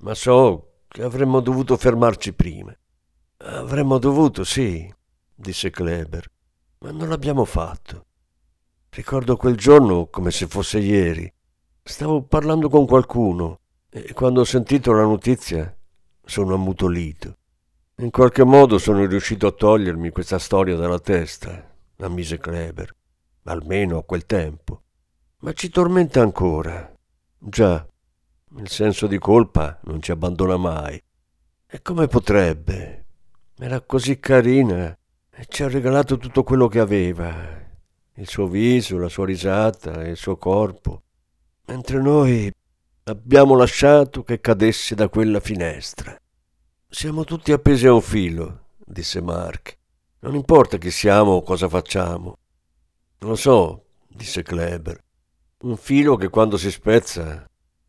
Ma 0.00 0.14
so 0.14 0.82
che 0.88 1.02
avremmo 1.02 1.40
dovuto 1.40 1.76
fermarci 1.76 2.32
prima. 2.32 2.74
Avremmo 3.42 3.98
dovuto, 3.98 4.42
sì, 4.44 4.92
disse 5.34 5.70
Kleber, 5.70 6.30
ma 6.78 6.90
non 6.90 7.08
l'abbiamo 7.08 7.44
fatto. 7.44 8.06
Ricordo 8.88 9.36
quel 9.36 9.56
giorno 9.56 10.06
come 10.06 10.30
se 10.30 10.46
fosse 10.46 10.78
ieri. 10.78 11.30
Stavo 11.82 12.22
parlando 12.22 12.68
con 12.68 12.86
qualcuno 12.86 13.60
e 13.90 14.12
quando 14.14 14.40
ho 14.40 14.44
sentito 14.44 14.92
la 14.92 15.02
notizia 15.02 15.76
sono 16.24 16.54
ammutolito. 16.54 17.36
In 17.96 18.10
qualche 18.10 18.44
modo 18.44 18.78
sono 18.78 19.04
riuscito 19.04 19.46
a 19.46 19.52
togliermi 19.52 20.10
questa 20.10 20.38
storia 20.38 20.76
dalla 20.76 20.98
testa, 20.98 21.76
ammise 21.98 22.38
Kleber, 22.38 22.94
almeno 23.44 23.98
a 23.98 24.04
quel 24.04 24.26
tempo. 24.26 24.82
Ma 25.40 25.52
ci 25.52 25.68
tormenta 25.68 26.20
ancora. 26.20 26.92
Già, 27.38 27.86
il 28.58 28.68
senso 28.68 29.06
di 29.06 29.18
colpa 29.18 29.78
non 29.84 30.02
ci 30.02 30.10
abbandona 30.10 30.56
mai. 30.56 31.02
E 31.66 31.82
come 31.82 32.06
potrebbe? 32.06 33.06
Era 33.58 33.80
così 33.80 34.18
carina 34.18 34.96
e 35.30 35.46
ci 35.48 35.62
ha 35.62 35.68
regalato 35.68 36.16
tutto 36.18 36.42
quello 36.42 36.68
che 36.68 36.80
aveva. 36.80 37.58
Il 38.14 38.28
suo 38.28 38.46
viso, 38.46 38.98
la 38.98 39.08
sua 39.08 39.26
risata, 39.26 40.06
il 40.06 40.16
suo 40.16 40.36
corpo 40.36 41.02
mentre 41.70 42.00
noi 42.00 42.52
abbiamo 43.04 43.54
lasciato 43.54 44.24
che 44.24 44.40
cadesse 44.40 44.96
da 44.96 45.08
quella 45.08 45.38
finestra. 45.38 46.16
Siamo 46.88 47.22
tutti 47.22 47.52
appesi 47.52 47.86
a 47.86 47.92
un 47.92 48.02
filo, 48.02 48.70
disse 48.84 49.22
Mark. 49.22 49.78
Non 50.20 50.34
importa 50.34 50.78
chi 50.78 50.90
siamo 50.90 51.30
o 51.30 51.42
cosa 51.42 51.68
facciamo. 51.68 52.36
Lo 53.20 53.34
so, 53.34 53.84
disse 54.08 54.42
Kleber. 54.42 54.98
Un 55.62 55.76
filo 55.76 56.16
che 56.16 56.28
quando 56.28 56.56
si 56.56 56.70
spezza 56.70 57.48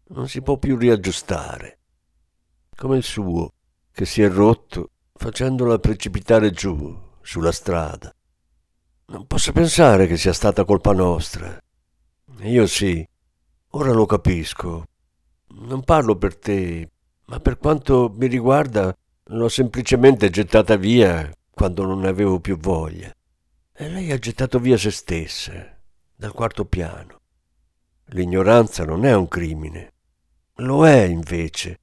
non 0.09 0.27
si 0.27 0.41
può 0.41 0.57
più 0.57 0.77
riaggiustare. 0.77 1.79
Come 2.75 2.97
il 2.97 3.03
suo, 3.03 3.53
che 3.91 4.05
si 4.05 4.21
è 4.21 4.29
rotto 4.29 4.91
facendola 5.13 5.79
precipitare 5.79 6.51
giù, 6.51 6.97
sulla 7.21 7.51
strada. 7.51 8.13
Non 9.07 9.27
posso 9.27 9.51
pensare 9.51 10.07
che 10.07 10.17
sia 10.17 10.33
stata 10.33 10.65
colpa 10.65 10.93
nostra. 10.93 11.57
Io 12.39 12.65
sì, 12.65 13.05
Ora 13.73 13.93
lo 13.93 14.05
capisco. 14.05 14.83
Non 15.61 15.83
parlo 15.83 16.17
per 16.17 16.37
te, 16.37 16.89
ma 17.27 17.39
per 17.39 17.57
quanto 17.57 18.13
mi 18.13 18.27
riguarda 18.27 18.93
l'ho 19.27 19.47
semplicemente 19.47 20.29
gettata 20.29 20.75
via 20.75 21.31
quando 21.49 21.85
non 21.85 22.01
ne 22.01 22.09
avevo 22.09 22.41
più 22.41 22.57
voglia. 22.57 23.09
E 23.81 23.89
lei 23.89 24.11
ha 24.11 24.19
gettato 24.19 24.59
via 24.59 24.77
se 24.77 24.91
stessa, 24.91 25.75
dal 26.15 26.33
quarto 26.33 26.65
piano. 26.65 27.21
L'ignoranza 28.09 28.85
non 28.85 29.05
è 29.05 29.15
un 29.15 29.27
crimine. 29.27 29.93
Lo 30.57 30.85
è 30.85 31.01
invece. 31.01 31.79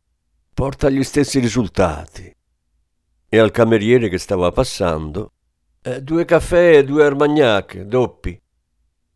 Porta 0.54 0.90
gli 0.90 1.02
stessi 1.02 1.40
risultati. 1.40 2.32
E 3.28 3.38
al 3.38 3.50
cameriere 3.50 4.08
che 4.08 4.18
stava 4.18 4.52
passando, 4.52 5.32
eh, 5.82 6.00
due 6.00 6.24
caffè 6.24 6.76
e 6.76 6.84
due 6.84 7.04
armagnac, 7.04 7.80
doppi. 7.80 8.40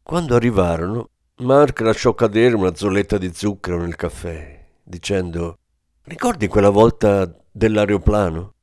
Quando 0.02 0.34
arrivarono, 0.34 1.10
Mark 1.36 1.78
lasciò 1.82 2.14
cadere 2.14 2.56
una 2.56 2.74
zolletta 2.74 3.16
di 3.16 3.32
zucchero 3.32 3.78
nel 3.78 3.94
caffè, 3.94 4.60
dicendo 4.82 5.60
Ricordi 6.02 6.48
quella 6.48 6.70
volta 6.70 7.32
dell'aeroplano? 7.48 8.54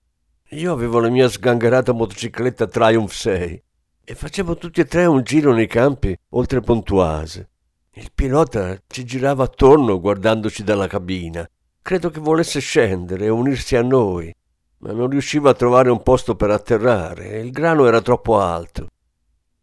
Io 0.49 0.73
avevo 0.73 0.99
la 0.99 1.07
mia 1.07 1.29
sgangherata 1.29 1.93
motocicletta 1.93 2.67
Triumph 2.67 3.11
6 3.11 3.63
e 4.09 4.15
facevo 4.15 4.57
tutti 4.57 4.81
e 4.81 4.85
tre 4.85 5.05
un 5.05 5.21
giro 5.21 5.53
nei 5.53 5.67
campi 5.67 6.17
oltre 6.29 6.61
Pontoise. 6.61 7.47
Il 7.91 8.09
pilota 8.11 8.75
ci 8.87 9.05
girava 9.05 9.43
attorno 9.43 9.99
guardandoci 9.99 10.63
dalla 10.63 10.87
cabina. 10.87 11.47
Credo 11.79 12.09
che 12.09 12.19
volesse 12.19 12.59
scendere 12.59 13.25
e 13.25 13.29
unirsi 13.29 13.75
a 13.75 13.83
noi, 13.83 14.33
ma 14.79 14.93
non 14.93 15.11
riusciva 15.11 15.51
a 15.51 15.53
trovare 15.53 15.91
un 15.91 16.01
posto 16.01 16.35
per 16.35 16.49
atterrare 16.49 17.33
e 17.33 17.39
il 17.41 17.51
grano 17.51 17.85
era 17.85 18.01
troppo 18.01 18.39
alto. 18.39 18.87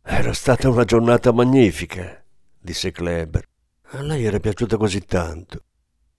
Era 0.01 0.33
stata 0.33 0.69
una 0.69 0.85
giornata 0.85 1.33
magnifica 1.33 2.23
disse 2.61 2.93
Kleber. 2.93 3.45
A 3.91 4.03
lei 4.03 4.27
era 4.27 4.39
piaciuta 4.39 4.77
così 4.77 5.01
tanto. 5.01 5.63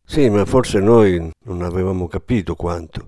Sì, 0.04 0.28
ma 0.28 0.44
forse 0.44 0.80
noi 0.80 1.32
non 1.46 1.62
avevamo 1.62 2.08
capito 2.08 2.56
quanto. 2.56 3.08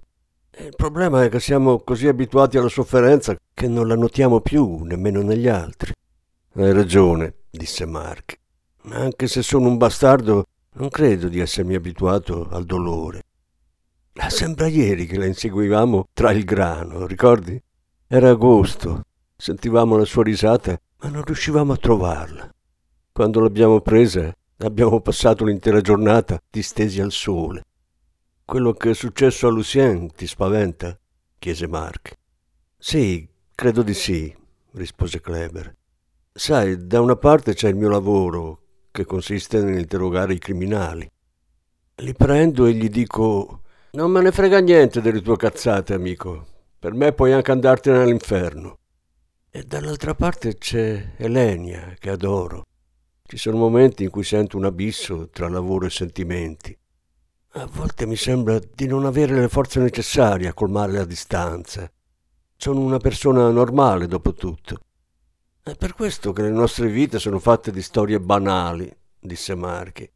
Il 0.61 0.75
problema 0.75 1.23
è 1.23 1.29
che 1.29 1.39
siamo 1.39 1.79
così 1.79 2.09
abituati 2.09 2.57
alla 2.57 2.67
sofferenza 2.67 3.33
che 3.53 3.69
non 3.69 3.87
la 3.87 3.95
notiamo 3.95 4.41
più, 4.41 4.83
nemmeno 4.83 5.21
negli 5.21 5.47
altri. 5.47 5.93
Hai 6.55 6.73
ragione, 6.73 7.33
disse 7.49 7.85
Mark. 7.85 8.37
Anche 8.89 9.27
se 9.27 9.41
sono 9.41 9.69
un 9.69 9.77
bastardo, 9.77 10.47
non 10.73 10.89
credo 10.89 11.29
di 11.29 11.39
essermi 11.39 11.75
abituato 11.75 12.49
al 12.49 12.65
dolore. 12.65 13.23
Sembra 14.27 14.67
ieri 14.67 15.05
che 15.05 15.17
la 15.17 15.27
inseguivamo 15.27 16.09
tra 16.11 16.31
il 16.31 16.43
grano, 16.43 17.07
ricordi? 17.07 17.61
Era 18.05 18.31
agosto, 18.31 19.03
sentivamo 19.37 19.95
la 19.95 20.05
sua 20.05 20.23
risata, 20.23 20.77
ma 21.01 21.09
non 21.09 21.23
riuscivamo 21.23 21.71
a 21.71 21.77
trovarla. 21.77 22.53
Quando 23.13 23.39
l'abbiamo 23.39 23.79
presa, 23.79 24.35
abbiamo 24.57 24.99
passato 24.99 25.45
l'intera 25.45 25.79
giornata 25.79 26.37
distesi 26.49 26.99
al 26.99 27.13
sole. 27.13 27.63
Quello 28.49 28.73
che 28.73 28.89
è 28.89 28.93
successo 28.95 29.45
a 29.45 29.51
Lucien 29.51 30.11
ti 30.11 30.25
spaventa? 30.25 30.97
chiese 31.37 31.67
Mark. 31.67 32.13
Sì, 32.79 33.29
credo 33.53 33.83
di 33.83 33.93
sì, 33.93 34.35
rispose 34.71 35.21
Kleber. 35.21 35.71
Sai, 36.33 36.87
da 36.87 36.99
una 36.99 37.15
parte 37.15 37.53
c'è 37.53 37.69
il 37.69 37.75
mio 37.75 37.89
lavoro, 37.89 38.61
che 38.89 39.05
consiste 39.05 39.61
nell'interrogare 39.61 40.33
i 40.33 40.39
criminali. 40.39 41.07
Li 41.97 42.13
prendo 42.15 42.65
e 42.65 42.73
gli 42.73 42.89
dico 42.89 43.61
non 43.91 44.09
me 44.09 44.23
ne 44.23 44.31
frega 44.31 44.57
niente 44.61 44.99
delle 44.99 45.21
tue 45.21 45.37
cazzate, 45.37 45.93
amico. 45.93 46.47
Per 46.79 46.95
me 46.95 47.13
puoi 47.13 47.33
anche 47.33 47.51
andartene 47.51 47.99
all'inferno. 47.99 48.79
E 49.51 49.61
dall'altra 49.61 50.15
parte 50.15 50.57
c'è 50.57 51.11
Elenia, 51.17 51.93
che 51.99 52.09
adoro. 52.09 52.63
Ci 53.21 53.37
sono 53.37 53.57
momenti 53.57 54.01
in 54.01 54.09
cui 54.09 54.23
sento 54.23 54.57
un 54.57 54.65
abisso 54.65 55.29
tra 55.29 55.47
lavoro 55.49 55.85
e 55.85 55.91
sentimenti. 55.91 56.75
A 57.53 57.65
volte 57.65 58.05
mi 58.05 58.15
sembra 58.15 58.59
di 58.59 58.85
non 58.85 59.05
avere 59.05 59.33
le 59.33 59.47
forze 59.47 59.79
necessarie 59.79 60.47
a 60.47 60.53
colmare 60.53 60.91
la 60.91 61.03
distanza. 61.03 61.91
Sono 62.55 62.81
una 62.81 62.99
persona 62.99 63.49
normale, 63.49 64.05
dopo 64.05 64.33
tutto. 64.35 64.77
È 65.63 65.73
per 65.73 65.95
questo 65.95 66.31
che 66.31 66.43
le 66.43 66.51
nostre 66.51 66.89
vite 66.89 67.17
sono 67.17 67.39
fatte 67.39 67.71
di 67.71 67.81
storie 67.81 68.19
banali, 68.19 68.95
disse 69.19 69.55
Marchi. 69.55 70.07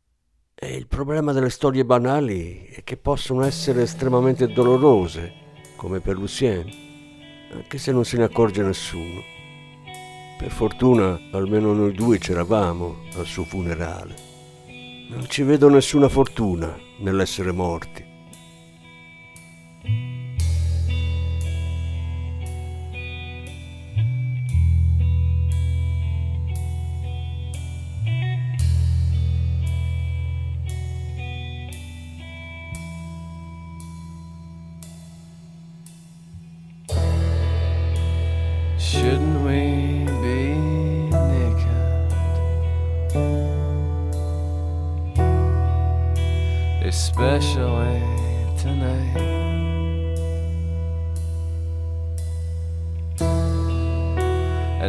E 0.54 0.76
il 0.76 0.86
problema 0.86 1.32
delle 1.32 1.50
storie 1.50 1.84
banali 1.84 2.68
è 2.68 2.84
che 2.84 2.98
possono 2.98 3.42
essere 3.42 3.82
estremamente 3.82 4.46
dolorose, 4.54 5.34
come 5.76 6.02
per 6.02 6.18
Lucien, 6.18 6.70
anche 7.52 7.80
se 7.80 7.92
non 7.92 8.06
se 8.06 8.18
ne 8.18 8.26
accorge 8.26 8.62
nessuno. 8.62 9.22
Per 10.38 10.52
fortuna 10.52 11.20
almeno 11.32 11.74
noi 11.74 11.94
due 11.94 12.20
c'eravamo 12.20 13.06
al 13.16 13.26
suo 13.26 13.44
funerale. 13.44 14.14
Non 15.10 15.26
ci 15.28 15.42
vedo 15.42 15.68
nessuna 15.68 16.08
fortuna 16.10 16.83
nell'essere 17.04 17.52
morti. 17.52 18.03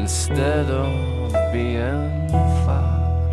Instead 0.04 0.68
of 0.68 1.32
being 1.50 2.28
fat. 2.66 3.30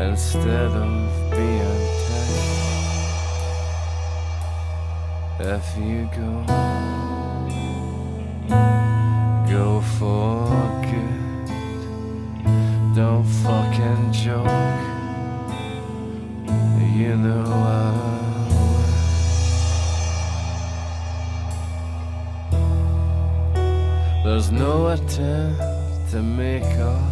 Instead 0.00 0.72
of 0.86 0.90
being 1.30 1.80
tight. 2.06 2.34
If 5.38 5.66
you 5.78 6.00
go, 6.18 6.30
go 9.48 9.80
for 9.96 10.39
There's 24.30 24.52
no 24.52 24.90
attempt 24.90 25.60
to 26.12 26.22
make 26.22 26.62
up. 26.62 27.02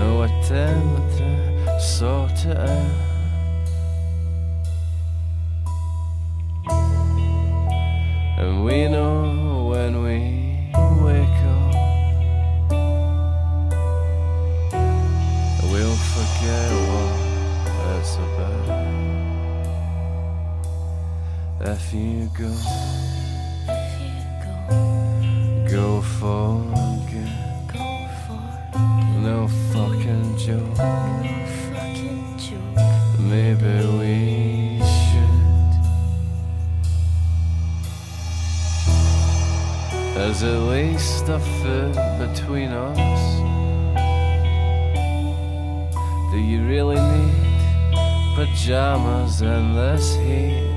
No 0.00 0.22
attempt 0.24 1.18
to 1.18 1.80
sort 1.80 2.44
it 2.44 2.56
out. 2.56 3.11
Go, 22.42 22.48
go 25.70 26.02
for 26.18 26.58
good. 27.08 27.32
No 29.22 29.46
fucking 29.72 30.36
joke. 30.36 30.78
Maybe 33.20 33.74
we 33.96 34.82
should. 34.82 35.72
There's 40.16 40.42
at 40.42 40.62
least 40.62 41.28
a 41.28 41.38
foot 41.38 41.94
between 42.18 42.70
us. 42.70 43.22
Do 46.32 46.38
you 46.38 46.66
really 46.66 46.96
need 46.96 48.34
pajamas 48.34 49.42
in 49.42 49.74
this 49.76 50.16
heat? 50.16 50.71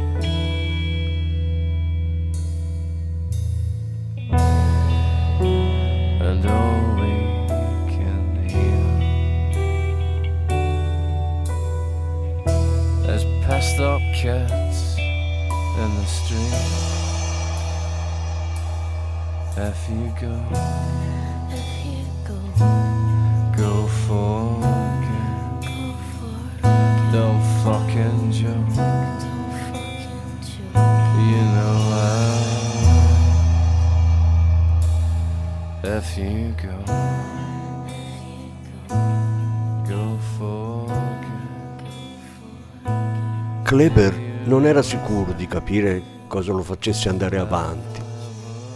Kleber 43.75 44.45
non 44.45 44.65
era 44.65 44.81
sicuro 44.81 45.33
di 45.33 45.47
capire 45.47 46.01
cosa 46.29 46.53
lo 46.53 46.63
facesse 46.63 47.09
andare 47.09 47.37
avanti. 47.37 47.99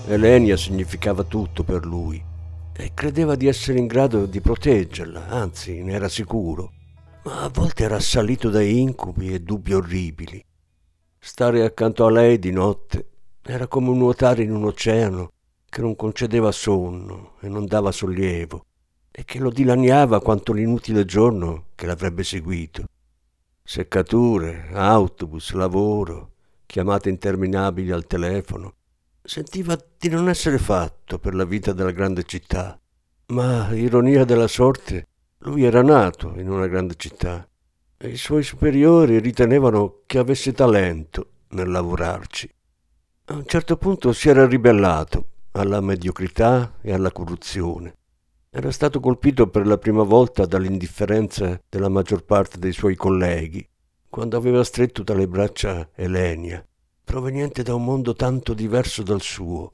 Elenia 0.07 0.57
significava 0.57 1.23
tutto 1.23 1.63
per 1.63 1.85
lui 1.85 2.21
e 2.75 2.91
credeva 2.93 3.35
di 3.35 3.47
essere 3.47 3.79
in 3.79 3.88
grado 3.88 4.25
di 4.25 4.41
proteggerla, 4.41 5.27
anzi 5.29 5.81
ne 5.83 5.93
era 5.93 6.09
sicuro, 6.09 6.73
ma 7.23 7.43
a 7.43 7.47
volte 7.47 7.85
era 7.85 7.95
assalito 7.95 8.49
da 8.49 8.62
incubi 8.62 9.33
e 9.33 9.39
dubbi 9.39 9.73
orribili. 9.73 10.43
Stare 11.17 11.63
accanto 11.63 12.05
a 12.05 12.12
lei 12.12 12.38
di 12.38 12.51
notte 12.51 13.07
era 13.41 13.67
come 13.67 13.95
nuotare 13.95 14.43
in 14.43 14.53
un 14.53 14.65
oceano 14.65 15.31
che 15.69 15.79
non 15.79 15.95
concedeva 15.95 16.51
sonno 16.51 17.35
e 17.39 17.47
non 17.47 17.67
dava 17.67 17.93
sollievo 17.93 18.65
e 19.09 19.23
che 19.23 19.39
lo 19.39 19.49
dilaniava 19.49 20.19
quanto 20.19 20.51
l'inutile 20.51 21.05
giorno 21.05 21.67
che 21.75 21.85
l'avrebbe 21.85 22.25
seguito. 22.25 22.83
Seccature, 23.71 24.69
autobus, 24.73 25.51
lavoro, 25.51 26.32
chiamate 26.65 27.10
interminabili 27.10 27.91
al 27.91 28.08
telefono. 28.08 28.73
Sentiva 29.21 29.77
di 29.95 30.10
non 30.10 30.27
essere 30.27 30.58
fatto 30.58 31.19
per 31.19 31.36
la 31.36 31.45
vita 31.45 31.71
della 31.71 31.91
grande 31.91 32.23
città. 32.23 32.79
Ma, 33.27 33.71
ironia 33.73 34.25
della 34.25 34.47
sorte, 34.47 35.05
lui 35.41 35.65
era 35.65 35.84
nato 35.84 36.34
in 36.38 36.49
una 36.49 36.65
grande 36.65 36.95
città 36.97 37.47
e 37.95 38.10
i 38.10 38.17
suoi 38.17 38.41
superiori 38.41 39.19
ritenevano 39.19 40.01
che 40.08 40.17
avesse 40.17 40.51
talento 40.51 41.34
nel 41.49 41.69
lavorarci. 41.69 42.51
A 43.25 43.36
un 43.36 43.45
certo 43.45 43.77
punto 43.77 44.13
si 44.13 44.29
era 44.29 44.47
ribellato 44.47 45.25
alla 45.51 45.79
mediocrità 45.79 46.73
e 46.82 46.91
alla 46.91 47.12
corruzione. 47.12 47.97
Era 48.51 48.71
stato 48.71 48.99
colpito 48.99 49.47
per 49.47 49.67
la 49.67 49.77
prima 49.77 50.01
volta 50.01 50.47
dall'indifferenza 50.47 51.62
della 51.69 51.88
maggior 51.88 52.25
parte 52.25 52.57
dei 52.57 52.71
suoi 52.71 52.95
colleghi, 52.95 53.63
quando 54.09 54.38
aveva 54.38 54.63
stretto 54.63 55.03
tra 55.03 55.15
le 55.15 55.27
braccia 55.27 55.88
Elenia, 55.93 56.65
proveniente 57.03 57.62
da 57.62 57.75
un 57.75 57.83
mondo 57.83 58.15
tanto 58.15 58.55
diverso 58.55 59.03
dal 59.03 59.21
suo. 59.21 59.73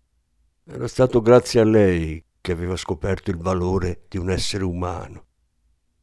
Era 0.66 0.90
stato 0.90 1.22
grazie 1.22 1.62
a 1.62 1.64
lei 1.64 2.22
che 2.42 2.52
aveva 2.52 2.76
scoperto 2.76 3.32
il 3.32 3.38
valore 3.38 4.04
di 4.10 4.18
un 4.18 4.30
essere 4.30 4.66
umano. 4.66 5.24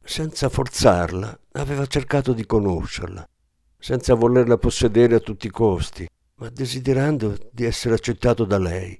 Senza 0.03 0.49
forzarla, 0.49 1.39
aveva 1.51 1.85
cercato 1.85 2.33
di 2.33 2.43
conoscerla, 2.43 3.23
senza 3.77 4.15
volerla 4.15 4.57
possedere 4.57 5.13
a 5.13 5.19
tutti 5.19 5.45
i 5.45 5.51
costi, 5.51 6.09
ma 6.37 6.49
desiderando 6.49 7.37
di 7.51 7.65
essere 7.65 7.93
accettato 7.93 8.45
da 8.45 8.57
lei. 8.57 8.99